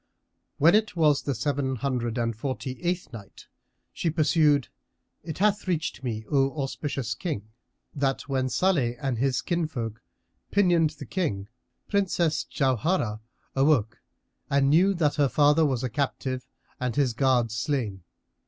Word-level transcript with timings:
When 0.57 0.73
it 0.73 0.95
was 0.95 1.21
the 1.21 1.35
Seven 1.35 1.75
Hundred 1.75 2.17
and 2.17 2.35
Forty 2.35 2.81
eighth 2.81 3.13
Night, 3.13 3.45
She 3.93 4.09
pursued, 4.09 4.67
It 5.21 5.37
hath 5.37 5.67
reached 5.67 6.03
me, 6.03 6.25
O 6.31 6.59
auspicious 6.59 7.13
King, 7.13 7.49
that 7.93 8.27
when 8.27 8.49
Salih 8.49 8.95
and 8.99 9.19
his 9.19 9.43
kinsfolk 9.43 10.01
pinioned 10.49 10.89
the 10.97 11.05
King, 11.05 11.49
Princess 11.87 12.43
Jauharah 12.45 13.19
awoke 13.55 14.01
and 14.49 14.71
knew 14.71 14.95
that 14.95 15.17
her 15.17 15.29
father 15.29 15.67
was 15.67 15.83
a 15.83 15.87
captive 15.89 16.47
and 16.79 16.95
his 16.95 17.13
guards 17.13 17.55
slain. 17.55 18.01